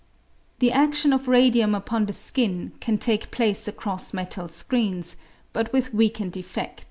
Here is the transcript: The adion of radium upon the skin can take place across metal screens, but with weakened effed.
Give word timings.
The 0.57 0.71
adion 0.71 1.13
of 1.13 1.27
radium 1.27 1.75
upon 1.75 2.07
the 2.07 2.13
skin 2.13 2.71
can 2.79 2.97
take 2.97 3.29
place 3.29 3.67
across 3.67 4.15
metal 4.15 4.47
screens, 4.47 5.15
but 5.53 5.71
with 5.71 5.93
weakened 5.93 6.33
effed. 6.33 6.79